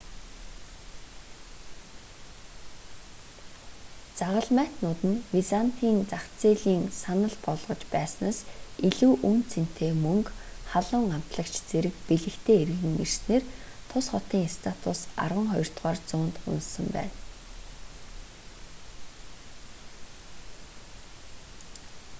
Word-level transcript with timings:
загалмайтнууд 4.19 5.01
нь 5.11 5.23
византын 5.35 5.95
зах 6.11 6.25
зээлийн 6.41 6.83
саналж 7.03 7.35
болгож 7.45 7.81
байснаас 7.93 8.37
илүү 8.87 9.13
үнэ 9.29 9.43
цэнэтэй 9.51 9.91
мөнгө 10.05 10.31
халуун 10.71 11.09
амтлагч 11.17 11.55
зэрэг 11.69 11.95
бэлэгтэй 12.07 12.57
эргэн 12.63 12.95
ирсэнээр 13.03 13.43
тус 13.89 14.05
хотын 14.13 14.43
статус 14.57 14.99
арванхоёрдугаар 15.23 15.99
зуунд 16.09 16.35
унасан 16.49 16.87
байна 16.95 17.15